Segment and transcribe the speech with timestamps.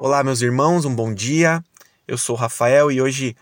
[0.00, 1.64] Olá, meus irmãos, um bom dia.
[2.06, 3.36] Eu sou Rafael e hoje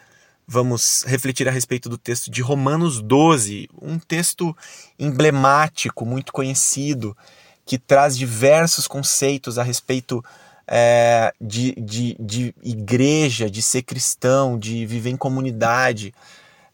[0.47, 4.55] vamos refletir a respeito do texto de Romanos 12, um texto
[4.99, 7.17] emblemático, muito conhecido,
[7.65, 10.23] que traz diversos conceitos a respeito
[10.69, 16.15] é, de, de, de, igreja, de ser cristão, de viver em comunidade.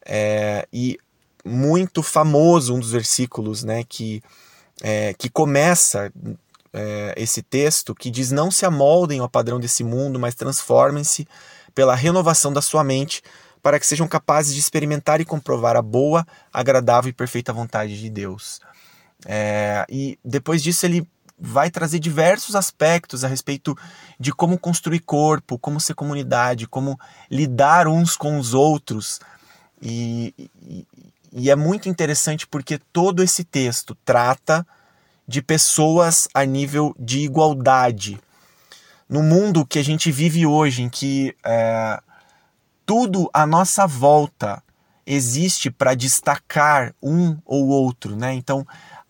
[0.04, 0.98] É, e
[1.44, 4.22] muito famoso um dos versículos né, que,
[4.82, 6.12] é, que começa
[6.72, 11.26] é, esse texto que diz: Não se amoldem ao padrão desse mundo, mas transformem-se
[11.74, 13.22] pela renovação da sua mente,
[13.62, 18.10] para que sejam capazes de experimentar e comprovar a boa, agradável e perfeita vontade de
[18.10, 18.60] Deus.
[19.26, 21.06] É, e depois disso ele
[21.38, 23.76] vai trazer diversos aspectos a respeito
[24.18, 26.98] de como construir corpo, como ser comunidade, como
[27.30, 29.20] lidar uns com os outros.
[29.80, 30.86] E, e,
[31.32, 34.66] e é muito interessante porque todo esse texto trata
[35.28, 38.18] de pessoas a nível de igualdade.
[39.06, 42.00] No mundo que a gente vive hoje, em que é,
[42.86, 44.62] tudo à nossa volta
[45.06, 48.32] existe para destacar um ou outro, né?
[48.32, 48.66] Então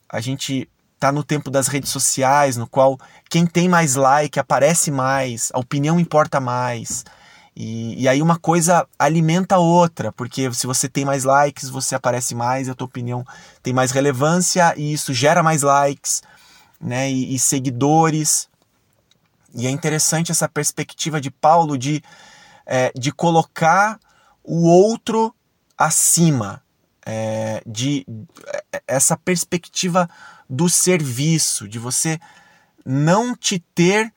[0.09, 2.98] a gente está no tempo das redes sociais, no qual
[3.31, 7.05] quem tem mais like aparece mais, a opinião importa mais.
[7.61, 11.97] E, e, aí uma coisa alimenta a outra, porque se você tem mais likes, você
[11.97, 13.27] aparece mais, a tua opinião
[13.64, 16.23] tem mais relevância e isso gera mais likes,
[16.81, 17.11] né?
[17.11, 18.48] E, e seguidores.
[19.53, 22.01] E é interessante essa perspectiva de Paulo de,
[22.64, 23.98] é, de colocar
[24.45, 25.34] o outro
[25.77, 26.62] acima,
[27.05, 28.06] é, de
[28.73, 30.09] é, essa perspectiva
[30.48, 32.20] do serviço, de você
[32.86, 34.12] não te ter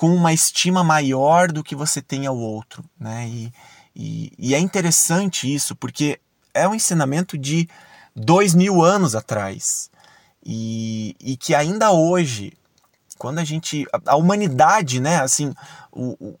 [0.00, 2.82] com uma estima maior do que você tem ao outro.
[2.98, 3.28] Né?
[3.28, 3.52] E,
[3.94, 6.18] e, e é interessante isso, porque
[6.54, 7.68] é um ensinamento de
[8.16, 9.90] dois mil anos atrás.
[10.42, 12.54] E, e que ainda hoje,
[13.18, 13.86] quando a gente.
[13.92, 15.20] A, a humanidade, né?
[15.20, 15.52] Assim,
[15.92, 16.38] o, o,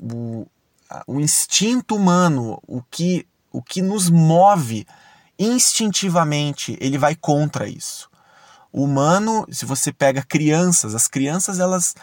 [0.00, 0.46] o,
[1.06, 4.86] o instinto humano, o que, o que nos move
[5.38, 8.08] instintivamente, ele vai contra isso.
[8.72, 11.94] O humano, se você pega crianças, as crianças elas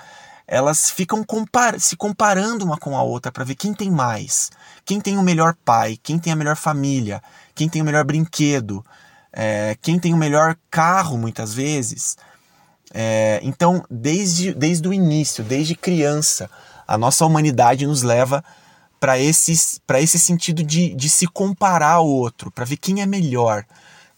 [0.52, 4.50] elas ficam compar se comparando uma com a outra para ver quem tem mais,
[4.84, 7.22] quem tem o melhor pai, quem tem a melhor família,
[7.54, 8.84] quem tem o melhor brinquedo,
[9.32, 12.18] é, quem tem o melhor carro muitas vezes.
[12.92, 16.50] É, então, desde, desde o início, desde criança,
[16.88, 18.44] a nossa humanidade nos leva
[19.00, 23.64] para esse sentido de, de se comparar ao outro, para ver quem é melhor.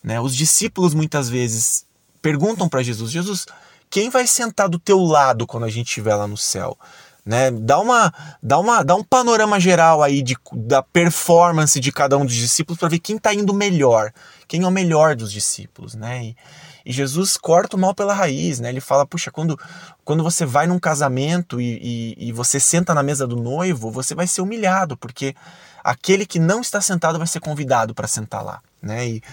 [0.01, 0.17] Né?
[0.21, 1.85] Os discípulos muitas vezes
[2.21, 3.45] perguntam para Jesus: Jesus,
[3.91, 6.77] quem vai sentar do teu lado quando a gente estiver lá no céu?
[7.25, 7.51] Né?
[7.51, 12.25] Dá, uma, dá, uma, dá um panorama geral aí de, da performance de cada um
[12.25, 14.11] dos discípulos para ver quem está indo melhor,
[14.47, 15.93] quem é o melhor dos discípulos.
[15.93, 16.23] Né?
[16.23, 16.37] E,
[16.85, 18.59] e, Jesus corta o mal pela raiz.
[18.59, 18.69] Né?
[18.69, 19.59] Ele fala: puxa, quando,
[20.03, 24.15] quando você vai num casamento e, e, e você senta na mesa do noivo, você
[24.15, 25.35] vai ser humilhado, porque
[25.83, 28.61] aquele que não está sentado vai ser convidado para sentar lá.
[28.81, 29.07] Né?
[29.07, 29.23] E,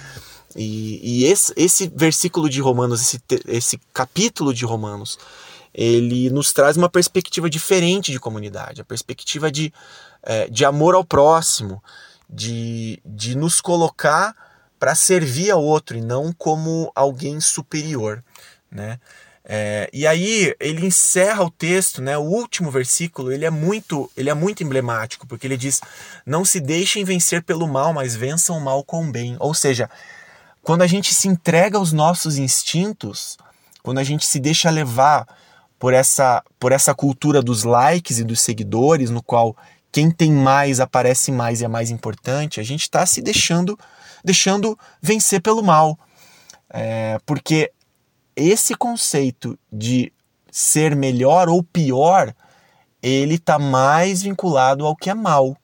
[0.56, 5.19] e, e esse, esse, versículo de Romanos, esse, esse capítulo de Romanos,
[5.75, 9.72] ele nos traz uma perspectiva diferente de comunidade, a perspectiva de,
[10.22, 11.82] é, de amor ao próximo,
[12.28, 14.34] de, de nos colocar
[14.78, 18.22] para servir ao outro e não como alguém superior,
[18.70, 18.98] né?
[19.50, 22.19] É, e aí ele encerra o texto, né?
[22.19, 25.81] O último versículo ele é muito, ele é muito emblemático porque ele diz:
[26.26, 29.36] "Não se deixem vencer pelo mal, mas vençam o mal com o bem".
[29.41, 29.88] Ou seja,
[30.62, 33.38] quando a gente se entrega aos nossos instintos,
[33.82, 35.26] quando a gente se deixa levar
[35.78, 39.56] por essa, por essa cultura dos likes e dos seguidores, no qual
[39.91, 43.78] quem tem mais aparece mais e é mais importante, a gente está se deixando,
[44.22, 45.98] deixando vencer pelo mal.
[46.69, 47.72] É, porque
[48.38, 50.12] esse conceito de
[50.50, 52.34] ser melhor ou pior,
[53.03, 55.56] ele está mais vinculado ao que é mal.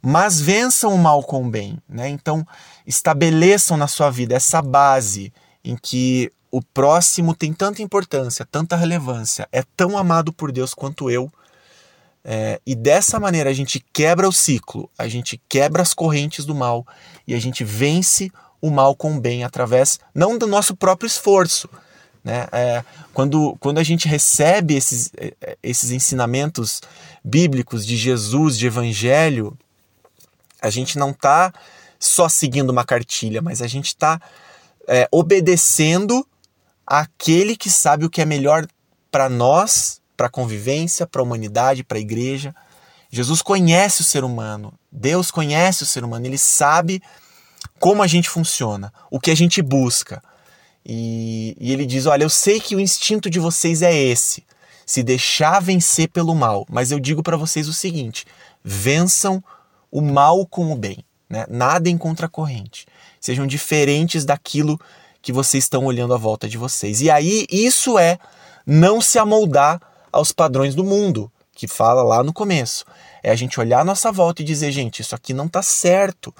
[0.00, 1.78] Mas vençam o mal com o bem.
[1.88, 2.08] Né?
[2.08, 2.46] Então,
[2.86, 5.32] estabeleçam na sua vida essa base
[5.64, 11.10] em que o próximo tem tanta importância, tanta relevância, é tão amado por Deus quanto
[11.10, 11.30] eu.
[12.24, 16.54] É, e dessa maneira a gente quebra o ciclo, a gente quebra as correntes do
[16.54, 16.86] mal
[17.26, 18.36] e a gente vence o
[18.70, 21.68] mal com o bem através não do nosso próprio esforço.
[22.22, 22.48] Né?
[22.50, 22.84] É,
[23.14, 26.82] quando, quando a gente recebe esses, é, esses ensinamentos
[27.24, 29.56] bíblicos de Jesus, de Evangelho,
[30.60, 31.52] a gente não está
[32.00, 34.20] só seguindo uma cartilha, mas a gente está
[34.88, 36.26] é, obedecendo
[36.86, 38.66] aquele que sabe o que é melhor
[39.10, 42.54] para nós, para a convivência, para a humanidade, para a igreja.
[43.10, 47.02] Jesus conhece o ser humano, Deus conhece o ser humano, ele sabe
[47.78, 50.22] como a gente funciona, o que a gente busca.
[50.84, 54.44] E, e ele diz: Olha, eu sei que o instinto de vocês é esse.
[54.84, 56.64] se deixar vencer pelo mal.
[56.70, 58.24] Mas eu digo para vocês o seguinte:
[58.62, 59.42] vençam
[59.90, 61.04] o mal com o bem.
[61.28, 61.44] Né?
[61.48, 62.86] Nadem contra a corrente.
[63.20, 64.80] Sejam diferentes daquilo
[65.20, 67.00] que vocês estão olhando à volta de vocês.
[67.00, 68.18] E aí, isso é
[68.64, 69.80] não se amoldar
[70.12, 72.84] aos padrões do mundo, que fala lá no começo.
[73.22, 76.32] É a gente olhar à nossa volta e dizer, gente, isso aqui não está certo.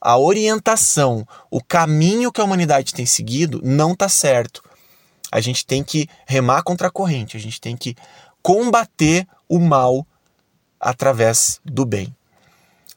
[0.00, 4.62] A orientação, o caminho que a humanidade tem seguido não está certo.
[5.30, 7.94] A gente tem que remar contra a corrente, a gente tem que
[8.42, 10.06] combater o mal
[10.80, 12.14] através do bem.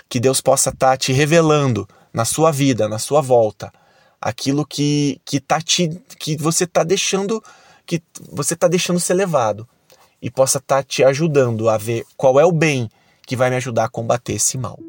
[0.07, 3.71] Que Deus possa estar tá te revelando na sua vida, na sua volta,
[4.21, 7.43] aquilo que que tá te que você está deixando
[7.85, 8.01] que
[8.31, 9.67] você está deixando ser levado
[10.21, 12.89] e possa estar tá te ajudando a ver qual é o bem
[13.27, 14.79] que vai me ajudar a combater esse mal.